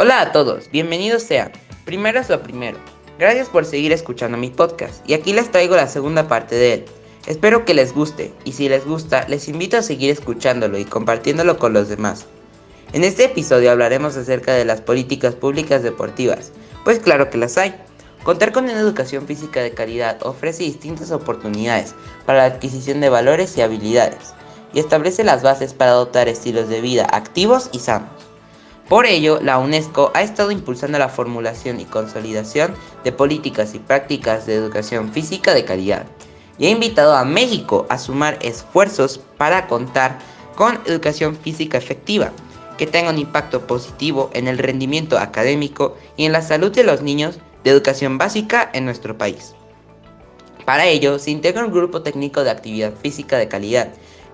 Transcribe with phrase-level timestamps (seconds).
[0.00, 1.50] Hola a todos, bienvenidos sean.
[1.84, 2.78] Primero es lo primero.
[3.18, 6.84] Gracias por seguir escuchando mi podcast y aquí les traigo la segunda parte de él.
[7.26, 11.58] Espero que les guste y si les gusta les invito a seguir escuchándolo y compartiéndolo
[11.58, 12.26] con los demás.
[12.92, 16.52] En este episodio hablaremos acerca de las políticas públicas deportivas,
[16.84, 17.74] pues claro que las hay.
[18.22, 23.56] Contar con una educación física de calidad ofrece distintas oportunidades para la adquisición de valores
[23.56, 24.32] y habilidades
[24.72, 28.17] y establece las bases para adoptar estilos de vida activos y sanos.
[28.88, 32.74] Por ello, la UNESCO ha estado impulsando la formulación y consolidación
[33.04, 36.06] de políticas y prácticas de educación física de calidad
[36.58, 40.18] y ha invitado a México a sumar esfuerzos para contar
[40.56, 42.32] con educación física efectiva,
[42.78, 47.02] que tenga un impacto positivo en el rendimiento académico y en la salud de los
[47.02, 49.54] niños de educación básica en nuestro país.
[50.64, 53.88] Para ello, se integra un grupo técnico de actividad física de calidad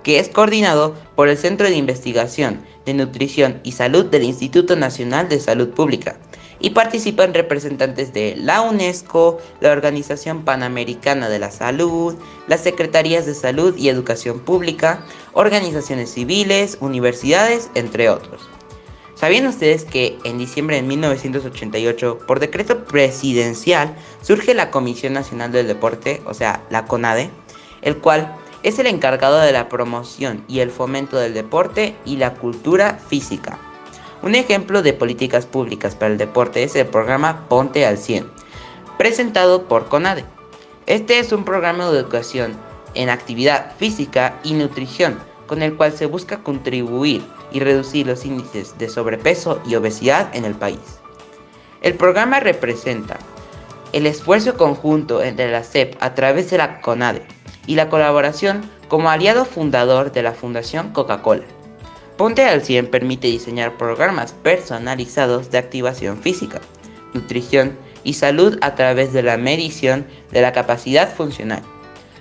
[0.04, 5.28] que es coordinado por el Centro de Investigación de Nutrición y Salud del Instituto Nacional
[5.28, 6.16] de Salud Pública
[6.60, 12.14] y participan representantes de la UNESCO, la Organización Panamericana de la Salud,
[12.46, 18.48] las Secretarías de Salud y Educación Pública, organizaciones civiles, universidades, entre otros.
[19.14, 25.66] ¿Sabían ustedes que en diciembre de 1988, por decreto presidencial, surge la Comisión Nacional del
[25.66, 27.30] Deporte, o sea, la CONADE,
[27.82, 32.34] el cual es el encargado de la promoción y el fomento del deporte y la
[32.34, 33.58] cultura física.
[34.22, 38.26] Un ejemplo de políticas públicas para el deporte es el programa Ponte al 100,
[38.96, 40.24] presentado por CONADE.
[40.86, 42.54] Este es un programa de educación
[42.94, 48.78] en actividad física y nutrición, con el cual se busca contribuir y reducir los índices
[48.78, 51.00] de sobrepeso y obesidad en el país.
[51.82, 53.18] El programa representa
[53.92, 57.26] el esfuerzo conjunto entre la SEP a través de la CONADE,
[57.66, 61.44] y la colaboración como aliado fundador de la Fundación Coca-Cola.
[62.16, 66.60] Ponte al 100 permite diseñar programas personalizados de activación física,
[67.12, 71.62] nutrición y salud a través de la medición de la capacidad funcional,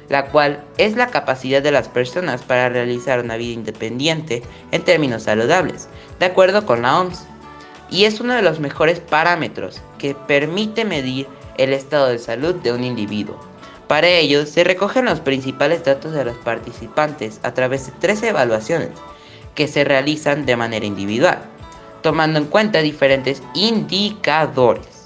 [0.10, 4.42] la cual es la capacidad de las personas para realizar una vida independiente
[4.72, 5.88] en términos saludables,
[6.20, 7.26] de acuerdo con la OMS,
[7.92, 12.72] y es uno de los mejores parámetros que permite medir el estado de salud de
[12.72, 13.53] un individuo.
[13.94, 18.90] Para ello, se recogen los principales datos de los participantes a través de tres evaluaciones
[19.54, 21.44] que se realizan de manera individual,
[22.02, 25.06] tomando en cuenta diferentes indicadores.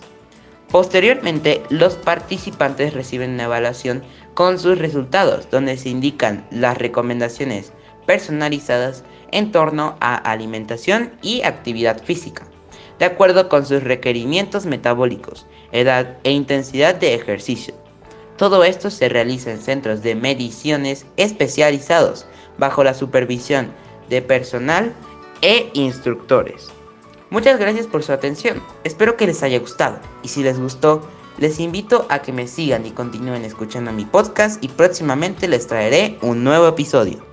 [0.71, 4.03] Posteriormente, los participantes reciben una evaluación
[4.33, 7.73] con sus resultados, donde se indican las recomendaciones
[8.05, 12.47] personalizadas en torno a alimentación y actividad física,
[12.99, 17.75] de acuerdo con sus requerimientos metabólicos, edad e intensidad de ejercicio
[18.37, 22.25] todo esto se realiza en centros de mediciones especializados
[22.57, 23.71] bajo la supervisión
[24.09, 24.93] de personal
[25.41, 26.69] e instructores.
[27.29, 31.01] Muchas gracias por su atención, espero que les haya gustado y si les gustó,
[31.37, 36.17] les invito a que me sigan y continúen escuchando mi podcast y próximamente les traeré
[36.21, 37.26] un nuevo episodio.